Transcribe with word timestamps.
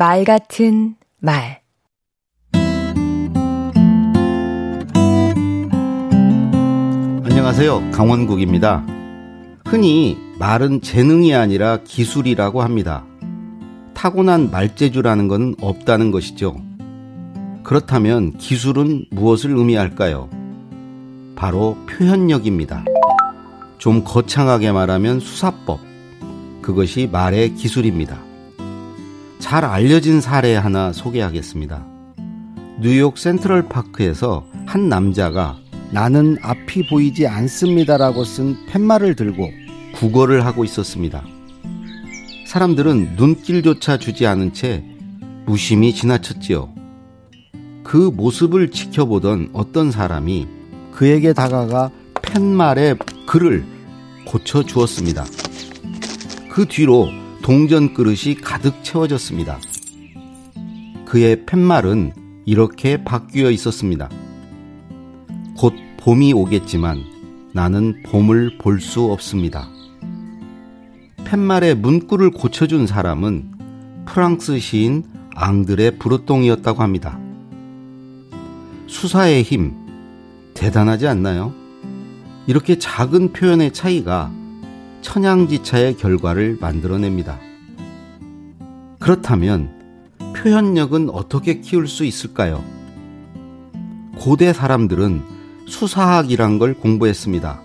말 0.00 0.24
같은 0.24 0.94
말 1.18 1.60
안녕하세요. 7.22 7.90
강원국입니다. 7.90 8.82
흔히 9.66 10.16
말은 10.38 10.80
재능이 10.80 11.34
아니라 11.34 11.80
기술이라고 11.84 12.62
합니다. 12.62 13.04
타고난 13.92 14.50
말재주라는 14.50 15.28
것은 15.28 15.56
없다는 15.60 16.12
것이죠. 16.12 16.56
그렇다면 17.62 18.38
기술은 18.38 19.04
무엇을 19.10 19.50
의미할까요? 19.50 20.30
바로 21.36 21.76
표현력입니다. 21.86 22.86
좀 23.76 24.02
거창하게 24.02 24.72
말하면 24.72 25.20
수사법. 25.20 25.78
그것이 26.62 27.06
말의 27.12 27.54
기술입니다. 27.54 28.29
잘 29.40 29.64
알려진 29.64 30.20
사례 30.20 30.54
하나 30.54 30.92
소개하겠습니다. 30.92 31.84
뉴욕 32.80 33.18
센트럴 33.18 33.68
파크에서 33.68 34.46
한 34.66 34.88
남자가 34.88 35.58
나는 35.90 36.36
앞이 36.42 36.86
보이지 36.88 37.26
않습니다라고 37.26 38.22
쓴 38.24 38.54
팻말을 38.66 39.16
들고 39.16 39.50
구걸을 39.94 40.44
하고 40.44 40.62
있었습니다. 40.64 41.24
사람들은 42.46 43.16
눈길조차 43.16 43.96
주지 43.96 44.26
않은 44.26 44.52
채 44.52 44.84
무심히 45.46 45.94
지나쳤지요. 45.94 46.72
그 47.82 47.96
모습을 47.96 48.70
지켜보던 48.70 49.50
어떤 49.52 49.90
사람이 49.90 50.46
그에게 50.92 51.32
다가가 51.32 51.90
팻말에 52.22 52.94
글을 53.26 53.64
고쳐 54.26 54.62
주었습니다. 54.62 55.24
그 56.50 56.66
뒤로 56.66 57.08
동전 57.42 57.94
그릇이 57.94 58.34
가득 58.40 58.84
채워졌습니다. 58.84 59.58
그의 61.06 61.44
팻말은 61.46 62.12
이렇게 62.46 63.02
바뀌어 63.02 63.50
있었습니다. 63.50 64.08
곧 65.56 65.74
봄이 65.98 66.32
오겠지만 66.32 67.02
나는 67.52 68.02
봄을 68.04 68.58
볼 68.58 68.80
수 68.80 69.10
없습니다. 69.10 69.68
팻말의 71.24 71.76
문구를 71.76 72.30
고쳐준 72.30 72.86
사람은 72.86 74.04
프랑스 74.06 74.58
시인 74.58 75.04
앙드레 75.34 75.98
브로똥이었다고 75.98 76.82
합니다. 76.82 77.18
수사의 78.86 79.42
힘, 79.42 79.74
대단하지 80.54 81.06
않나요? 81.06 81.54
이렇게 82.46 82.78
작은 82.78 83.32
표현의 83.32 83.72
차이가 83.72 84.32
천양지차의 85.02 85.96
결과를 85.96 86.58
만들어냅니다. 86.60 87.38
그렇다면 88.98 89.70
표현력은 90.36 91.10
어떻게 91.10 91.60
키울 91.60 91.88
수 91.88 92.04
있을까요? 92.04 92.64
고대 94.18 94.52
사람들은 94.52 95.22
수사학이란 95.66 96.58
걸 96.58 96.74
공부했습니다. 96.74 97.62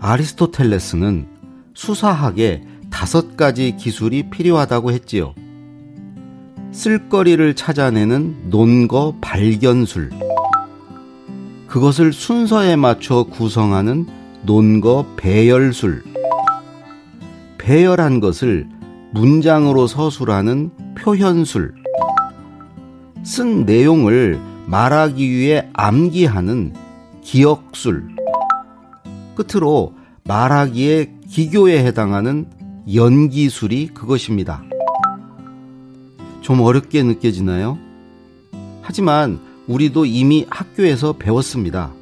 아리스토텔레스는 0.00 1.26
수사학에 1.74 2.62
다섯 2.90 3.36
가지 3.36 3.76
기술이 3.76 4.30
필요하다고 4.30 4.92
했지요. 4.92 5.34
쓸거리를 6.72 7.54
찾아내는 7.54 8.50
논거 8.50 9.14
발견술. 9.20 10.10
그것을 11.66 12.12
순서에 12.12 12.76
맞춰 12.76 13.24
구성하는 13.24 14.06
논거 14.42 15.06
배열술. 15.16 16.02
배열한 17.58 18.20
것을 18.20 18.68
문장으로 19.12 19.86
서술하는 19.86 20.70
표현술. 20.96 21.74
쓴 23.22 23.66
내용을 23.66 24.40
말하기 24.66 25.30
위해 25.30 25.68
암기하는 25.74 26.74
기억술. 27.22 28.08
끝으로 29.34 29.94
말하기에 30.24 31.12
기교에 31.28 31.84
해당하는 31.84 32.46
연기술이 32.92 33.88
그것입니다. 33.88 34.62
좀 36.40 36.60
어렵게 36.60 37.02
느껴지나요? 37.02 37.78
하지만 38.80 39.38
우리도 39.66 40.06
이미 40.06 40.46
학교에서 40.48 41.12
배웠습니다. 41.12 41.92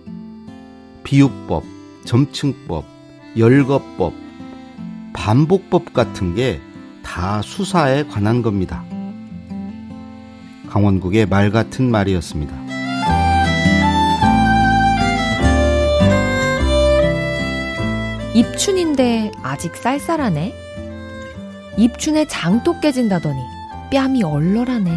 비유법, 1.05 1.65
점층법, 2.09 2.85
열거법, 3.37 4.15
반복법 5.13 5.93
같은 5.93 6.35
게 6.35 6.61
다 7.09 7.41
수사에 7.41 8.05
관한 8.05 8.43
겁니다. 8.43 8.85
강원국의 10.69 11.25
말 11.27 11.51
같은 11.51 11.91
말이었습니다. 11.91 12.55
입춘인데 18.35 19.33
아직 19.43 19.75
쌀쌀하네. 19.75 20.55
입춘에 21.79 22.27
장도 22.27 22.79
깨진다더니 22.81 23.41
뺨이 23.91 24.23
얼얼하네. 24.23 24.91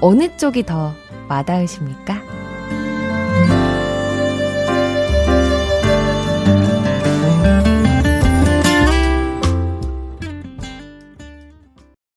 어느 0.00 0.36
쪽이 0.36 0.64
더 0.64 0.94
와닿으십니까? 1.28 2.33